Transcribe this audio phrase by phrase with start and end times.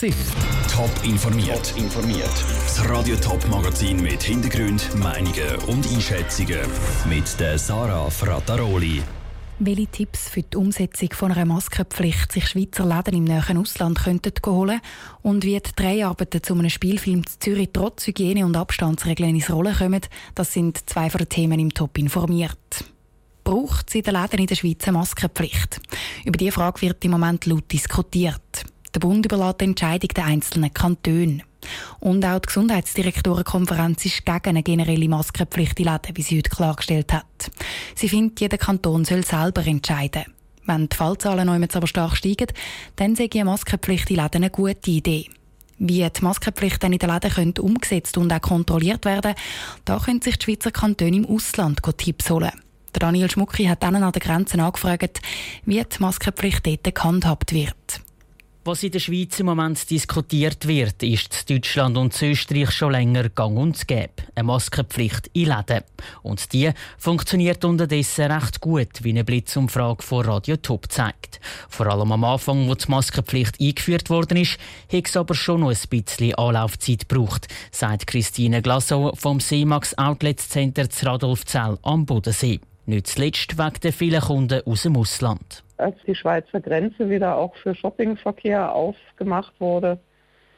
[0.00, 1.70] Top informiert.
[1.70, 2.30] Top informiert.
[2.66, 6.60] Das Radio Top Magazin mit Hintergrund, Meinungen und Einschätzungen
[7.08, 9.02] mit der Sarah Frataroli.
[9.58, 14.30] Welche Tipps für die Umsetzung von einer Maskenpflicht sich Schweizer Läden im näheren Ausland könnten
[14.46, 14.80] holen
[15.22, 19.74] und wie die Dreharbeiten zu einem Spielfilm zu Zürich trotz Hygiene- und Abstandsregeln ins Rollen
[19.74, 20.02] kommen,
[20.36, 22.84] das sind zwei von den Themen im Top informiert.
[23.42, 25.80] Braucht es in den Läden in der Schweiz eine Maskenpflicht?
[26.24, 28.64] Über diese Frage wird im Moment laut diskutiert.
[28.94, 31.42] Der Bund überlässt die Entscheidung den einzelnen Kantonen.
[32.00, 37.12] Und auch die Gesundheitsdirektorenkonferenz ist gegen eine generelle Maskenpflicht in Läden, wie sie heute klargestellt
[37.12, 37.50] hat.
[37.94, 40.24] Sie findet, jeder Kanton soll selber entscheiden.
[40.64, 42.48] Wenn die Fallzahlen noch aber stark steigen,
[42.96, 45.26] dann ich eine Maskenpflicht in Läden eine gute Idee.
[45.78, 49.34] Wie die Maskenpflicht dann in den Läden könnte umgesetzt und auch kontrolliert werden,
[49.84, 52.52] da können sich die Schweizer Kantone im Ausland Tipps holen.
[52.92, 55.20] Daniel Schmucki hat dann an den Grenzen angefragt,
[55.64, 58.00] wie die Maskenpflicht dort gehandhabt wird.
[58.68, 63.30] Was in der Schweiz im Moment diskutiert wird, ist in Deutschland und Österreich schon länger
[63.30, 64.12] gang und gäbe.
[64.34, 65.84] Eine Maskenpflicht in Läden.
[66.22, 71.40] Und die funktioniert unterdessen recht gut, wie eine Blitzumfrage von Radio Top zeigt.
[71.70, 74.58] Vor allem am Anfang, wo die Maskenpflicht eingeführt worden ist,
[74.92, 80.40] hat es aber schon noch ein bisschen Anlaufzeit gebraucht, sagt Christine Glasow vom Seemax Outlet
[80.40, 82.60] Center Radolfzell am Bodensee.
[82.84, 87.54] Nicht zuletzt wegen der vielen Kunden aus dem Ausland als die Schweizer Grenze wieder auch
[87.56, 89.98] für Shoppingverkehr aufgemacht wurde,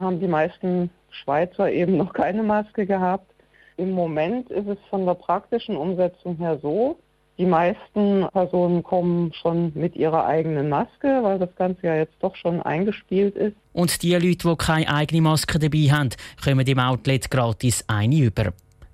[0.00, 3.30] haben die meisten Schweizer eben noch keine Maske gehabt.
[3.76, 6.98] Im Moment ist es von der praktischen Umsetzung her so,
[7.38, 12.36] die meisten Personen kommen schon mit ihrer eigenen Maske, weil das Ganze ja jetzt doch
[12.36, 13.56] schon eingespielt ist.
[13.72, 16.10] Und die Leute, die keine eigene Maske dabei haben,
[16.44, 18.52] kommen im Outlet gratis eine über.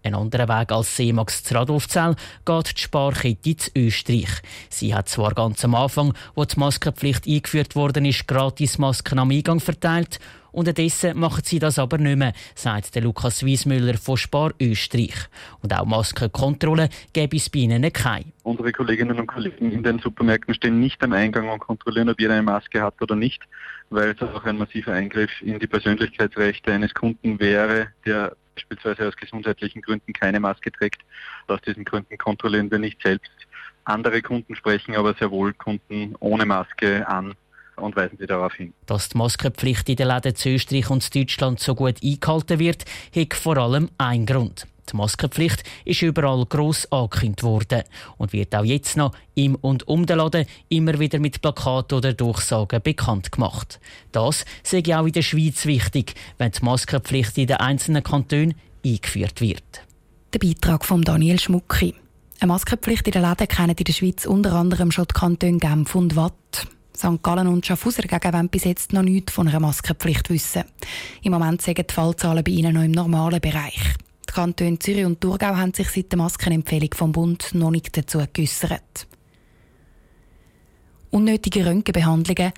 [0.09, 4.41] Ein anderer Weg als Seemax zu Radolfzell geht die Sparkette zu Österreich.
[4.71, 9.31] Sie hat zwar ganz am Anfang, wo die Maskenpflicht eingeführt worden ist, gratis Masken am
[9.31, 10.19] Eingang verteilt.
[10.51, 15.29] Unterdessen machen sie das aber nicht mehr, sagt der Lukas Wiesmüller von Spar Österreich.
[15.61, 18.33] Und auch Maskenkontrolle gäbe es bei ihnen keine.
[18.45, 22.33] Unsere Kolleginnen und Kollegen in den Supermärkten stehen nicht am Eingang und kontrollieren, ob jeder
[22.33, 23.43] eine Maske hat oder nicht,
[23.91, 29.17] weil es auch ein massiver Eingriff in die Persönlichkeitsrechte eines Kunden wäre, der beispielsweise aus
[29.17, 31.03] gesundheitlichen Gründen keine Maske trägt.
[31.47, 33.31] Aus diesen Gründen kontrollieren wir nicht selbst
[33.85, 37.35] andere Kunden, sprechen aber sehr wohl Kunden ohne Maske an
[37.77, 38.75] und weisen sie darauf hin.
[38.87, 43.35] Dass die Maskenpflicht in den Läden zu Österreich und Deutschland so gut eingehalten wird, hat
[43.35, 44.67] vor allem einen Grund.
[44.91, 47.83] Die Maskenpflicht ist überall gross angekündigt worden
[48.17, 52.13] und wird auch jetzt noch im und um den Laden immer wieder mit Plakaten oder
[52.13, 53.81] Durchsagen bekannt gemacht.
[54.13, 58.55] Das ich auch in der Schweiz wichtig, wenn die Maskenpflicht in den einzelnen Kantonen
[58.85, 59.63] eingeführt wird.
[60.33, 61.95] Der Beitrag von Daniel Schmucki.
[62.41, 65.95] Eine Maskenpflicht in den Läden kennen in der Schweiz unter anderem schon die Kantone Genf
[65.95, 66.67] und Watt.
[66.97, 67.23] St.
[67.23, 70.65] Gallen und Schaffhauser gegen wollen bis jetzt noch nichts von einer Maskenpflicht wissen.
[71.23, 73.95] Im Moment sind die Fallzahlen bei ihnen noch im normalen Bereich.
[74.29, 78.23] Die Kantone Zürich und Thurgau haben sich seit der Maskenempfehlung vom Bund noch nicht dazu
[78.33, 79.07] geäussert.
[81.11, 82.53] Unnötige Röntgenbehandlungen,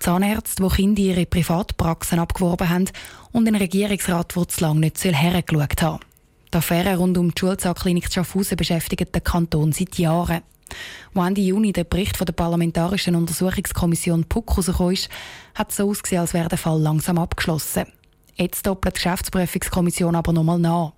[0.00, 2.90] Zahnärzte, die Kinder ihre Privatpraxen abgeworben haben
[3.30, 6.00] und ein Regierungsrat, der zu lange nicht hergeschaut haben
[6.52, 10.42] Die Affäre rund um die Schulzahnklinik Schaffhausen beschäftigt den Kanton seit Jahren.
[11.14, 15.08] Als Ende Juni der Bericht von der Parlamentarischen Untersuchungskommission PUC rausgekommen ist,
[15.54, 17.84] hat es so ausgesehen, als wäre der Fall langsam abgeschlossen.
[18.34, 20.94] Jetzt doppelt die Geschäftsprüfungskommission aber nochmal nach.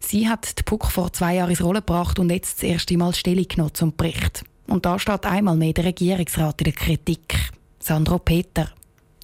[0.00, 3.14] Sie hat die PUC vor zwei Jahren ins Rollen gebracht und jetzt das erste Mal
[3.14, 4.44] Stellung genommen zum Bericht.
[4.66, 7.34] Und da steht einmal mehr der Regierungsrat in der Kritik.
[7.80, 8.70] Sandro Peter.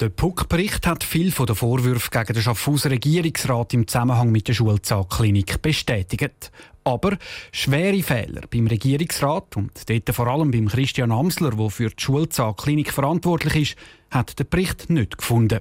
[0.00, 4.54] Der PUC-Bericht hat viel von den Vorwürfen gegen den Schaffhauser Regierungsrat im Zusammenhang mit der
[4.54, 6.50] Schulzahnklinik bestätigt.
[6.82, 7.16] Aber
[7.52, 12.92] schwere Fehler beim Regierungsrat und dort vor allem beim Christian Amsler, der für die Schulzahnklinik
[12.92, 13.76] verantwortlich ist,
[14.10, 15.60] hat der Bericht nicht gefunden.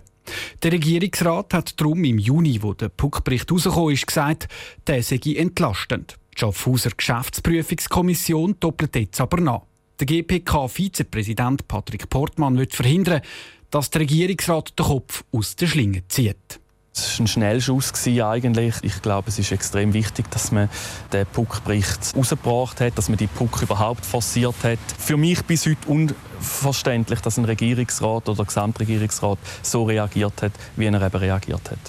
[0.61, 4.47] Der Regierungsrat hat darum im Juni, wo der PUC-Bericht herausgekommen ist, gesagt,
[4.87, 6.17] der sei entlastend.
[6.35, 9.61] Die Schaffhauser Geschäftsprüfungskommission doppelt jetzt aber nach.
[9.99, 13.21] Der GPK-Vizepräsident Patrick Portmann will verhindern,
[13.69, 16.59] dass der Regierungsrat den Kopf aus der Schlinge zieht.
[16.95, 18.75] Es war ein Schnellschuss eigentlich.
[18.83, 20.69] Ich glaube, es ist extrem wichtig, dass man
[21.11, 24.79] den Puck-Bericht rausgebracht hat, dass man die Puck überhaupt forciert hat.
[24.99, 31.01] Für mich bis heute unverständlich, dass ein Regierungsrat oder Gesamtregierungsrat so reagiert hat, wie er
[31.01, 31.79] eben reagiert hat.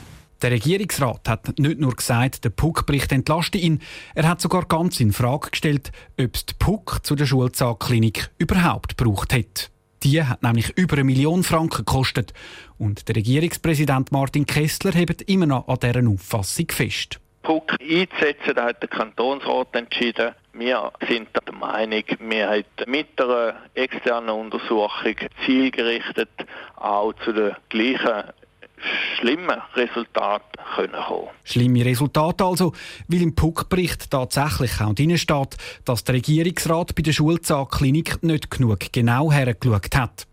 [0.41, 3.81] Der Regierungsrat hat nicht nur gesagt, der Puck-Bericht entlaste ihn,
[4.15, 8.97] er hat sogar ganz in Frage gestellt, ob es die Puck zu der Schulzahnklinik überhaupt
[8.97, 9.71] gebraucht hat.
[10.05, 12.35] Die hat nämlich über eine Million Franken gekostet.
[12.79, 17.21] Und der Regierungspräsident Martin Kessler hebt immer noch an dieser Auffassung fest.
[17.43, 20.35] Druck einzusetzen, da hat der Kantonsrat entschieden.
[20.53, 26.31] Wir sind der Meinung, wir haben mit einer externen Untersuchung zielgerichtet
[26.77, 28.31] auch zu den gleichen
[29.19, 31.29] schlimmen Resultaten kommen können.
[31.44, 32.73] Schlimme Resultate also,
[33.09, 38.93] weil im Puck-Bericht tatsächlich auch drin steht, dass der Regierungsrat bei der Schulzahnklinik nicht genug
[38.93, 40.26] genau hergeschaut hat.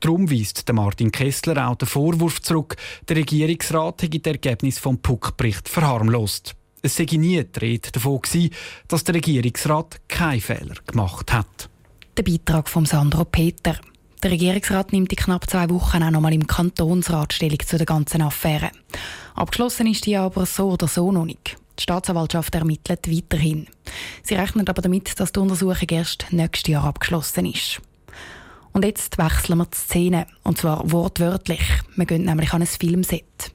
[0.00, 2.76] Darum weist Martin Kessler auch den Vorwurf zurück,
[3.08, 6.54] der Regierungsrat hätte das Ergebnis vom Puck-Bericht verharmlost.
[6.82, 8.50] Es sei nie die Rede davon gewesen,
[8.86, 11.68] dass der Regierungsrat keinen Fehler gemacht hat.
[12.16, 13.76] Der Beitrag von Sandro Peter.
[14.26, 17.86] Der Regierungsrat nimmt in knapp zwei Wochen auch noch mal im Kantonsrat Stellung zu der
[17.86, 18.72] ganzen Affäre.
[19.36, 21.56] Abgeschlossen ist die aber so oder so noch nicht.
[21.78, 23.68] Die Staatsanwaltschaft ermittelt weiterhin.
[24.24, 27.80] Sie rechnet aber damit, dass die Untersuchung erst nächstes Jahr abgeschlossen ist.
[28.72, 30.26] Und jetzt wechseln wir die Szene.
[30.42, 31.62] Und zwar wortwörtlich.
[31.94, 33.52] Wir gehen nämlich an ein Filmset.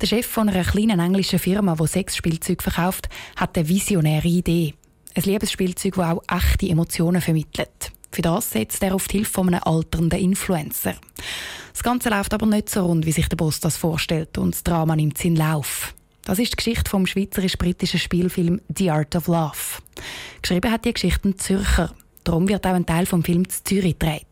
[0.00, 4.74] Der Chef von einer kleinen englischen Firma, die Sexspielzeug verkauft, hat eine visionäre Idee.
[5.14, 7.92] Ein Liebesspielzeug, das auch echte Emotionen vermittelt.
[8.10, 10.94] Für das setzt er auf die Hilfe von einem alternden Influencer.
[11.72, 14.64] Das Ganze läuft aber nicht so rund, wie sich der Boss das vorstellt, und das
[14.64, 15.94] Drama nimmt seinen Lauf.
[16.24, 19.80] Das ist die Geschichte vom schweizerisch-britischen Spielfilm The Art of Love.
[20.42, 21.94] Geschrieben hat die Geschichte ein Zürcher.
[22.24, 24.26] Darum wird auch ein Teil vom Film zu Zürich gedreht.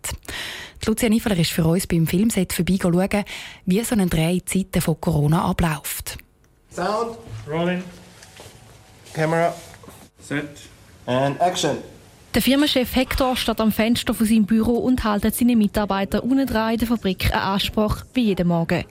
[0.84, 3.25] Lucia Niffeler ist für uns beim Filmset vorbeischauen,
[3.64, 6.19] wie so ein Dreh in Zeiten von Corona abläuft.
[6.70, 7.17] Sound,
[7.49, 7.82] rolling,
[9.14, 9.55] Camera,
[10.20, 10.50] set
[11.06, 11.78] and action.
[12.37, 16.47] Der Firmenchef Hector steht am Fenster von seinem Büro und hält seine Mitarbeiter unten in
[16.47, 18.85] der Fabrik eine Ansprache wie jeden Morgen.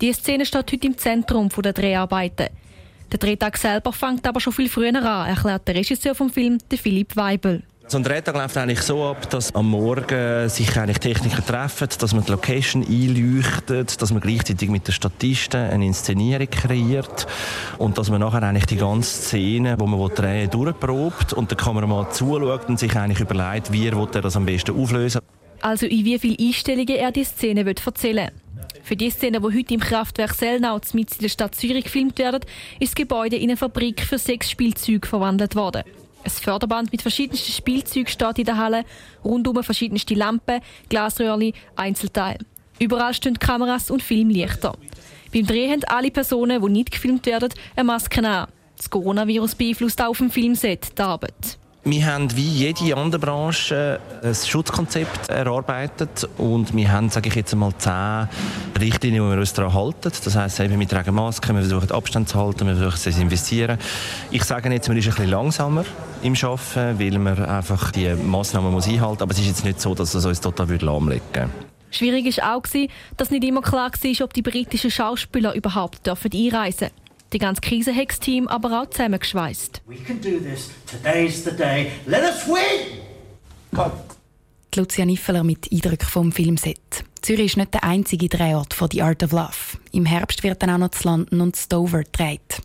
[0.00, 2.46] Die Szene steht heute im Zentrum der Dreharbeiten.
[3.10, 7.16] Der Drehtag selber fängt aber schon viel früher an, erklärt der Regisseur vom Film, Philipp
[7.16, 7.64] Weibel.
[7.88, 12.12] So ein Drehtag läuft eigentlich so ab, dass am Morgen sich eigentlich Techniker treffen, dass
[12.12, 17.28] man die Location einleuchtet, dass man gleichzeitig mit den Statisten eine Inszenierung kreiert
[17.78, 22.10] und dass man nachher eigentlich die ganze Szene, wo man drehen durchprobt und der Kameramann
[22.10, 25.20] zuschaut und sich eigentlich überlegt, wie er das am besten auflösen
[25.60, 28.30] Also in wie viele Einstellungen er die Szene erzählen
[28.82, 32.40] für die Szene, die heute im Kraftwerk Sellnau mit in der Stadt Zürich gefilmt werden,
[32.78, 35.82] ist das Gebäude in eine Fabrik für sechs Spielzeuge verwandelt worden.
[36.26, 38.84] Ein Förderband mit verschiedensten Spielzeugen steht in der Halle,
[39.24, 42.40] rundum verschiedenste Lampen, Glasröhrchen, Einzelteile.
[42.80, 44.76] Überall stehen Kameras und Filmlichter.
[45.32, 48.48] Beim Dreh haben alle Personen, die nicht gefilmt werden, eine Maske an.
[48.76, 51.58] Das Coronavirus beeinflusst auch auf dem Filmset die Arbeit.
[51.88, 57.52] Wir haben wie jede andere Branche ein Schutzkonzept erarbeitet und wir haben, sage ich jetzt
[57.52, 58.28] einmal, zehn
[58.76, 60.10] Richtlinien, die wir uns daran halten.
[60.24, 63.78] Das heisst, wir tragen Masken, wir versuchen Abstand zu halten, wir versuchen zu investieren.
[64.32, 65.84] Ich sage jetzt, man ist ein bisschen langsamer
[66.24, 69.80] im Arbeiten, weil man einfach die Massnahmen muss einhalten muss, aber es ist jetzt nicht
[69.80, 71.50] so, dass es uns total lahmlegen würde.
[71.92, 72.62] Schwierig war auch,
[73.16, 77.05] dass nicht immer klar war, ob die britischen Schauspieler überhaupt einreisen dürfen.
[77.32, 79.82] Die ganze Krise hat das Team aber auch zusammengeschweißt.
[79.86, 80.70] We can do this.
[80.90, 81.90] Today's the day.
[82.06, 83.00] Let us win!
[83.74, 83.92] Cut.
[84.76, 87.04] Lucia Niffeler mit Eindrücken vom Filmset.
[87.22, 89.78] Zürich ist nicht der einzige Drehort von The Art of Love.
[89.92, 92.62] Im Herbst wird dann auch noch zu London und Stover gedreht.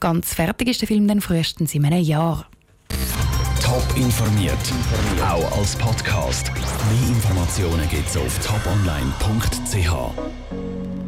[0.00, 2.46] Ganz fertig ist der Film dann frühestens in einem Jahr.
[3.62, 4.58] Top informiert,
[5.22, 6.50] auch als Podcast.
[6.54, 9.88] Mehr Informationen gibt es auf toponline.ch.